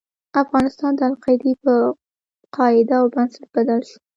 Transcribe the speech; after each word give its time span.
افغانستان 0.43 0.91
د 0.97 1.01
القاعدې 1.09 1.53
په 1.63 1.73
قاعده 2.55 2.95
او 3.01 3.05
بنسټ 3.13 3.43
بدل 3.55 3.79
شو. 3.89 3.97